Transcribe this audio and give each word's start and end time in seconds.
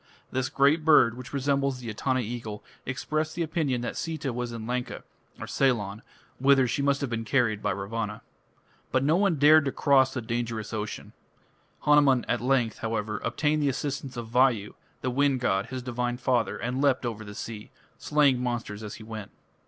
This 0.31 0.49
great 0.49 0.83
bird, 0.83 1.15
which 1.15 1.31
resembles 1.31 1.77
the 1.77 1.87
Etana 1.91 2.21
eagle, 2.21 2.63
expressed 2.87 3.35
the 3.35 3.43
opinion 3.43 3.81
that 3.81 3.95
Sita 3.95 4.33
was 4.33 4.51
in 4.51 4.65
Lanka 4.65 5.03
(Ceylon), 5.45 6.01
whither 6.39 6.67
she 6.67 6.81
must 6.81 7.01
have 7.01 7.09
been 7.11 7.23
carried 7.23 7.61
by 7.61 7.69
Ravana. 7.69 8.23
But 8.91 9.03
no 9.03 9.15
one 9.15 9.35
dared 9.35 9.63
to 9.65 9.71
cross 9.71 10.15
the 10.15 10.21
dangerous 10.23 10.73
ocean. 10.73 11.13
Hanuman 11.81 12.25
at 12.27 12.41
length, 12.41 12.79
however, 12.79 13.19
obtained 13.23 13.61
the 13.61 13.69
assistance 13.69 14.17
of 14.17 14.27
Vayu, 14.29 14.73
the 15.01 15.11
wind 15.11 15.39
god, 15.39 15.67
his 15.67 15.83
divine 15.83 16.17
father, 16.17 16.57
and 16.57 16.81
leapt 16.81 17.05
over 17.05 17.23
the 17.23 17.35
sea, 17.35 17.69
slaying 17.99 18.41
monsters 18.41 18.81
as 18.81 18.95
he 18.95 19.03
went. 19.03 19.29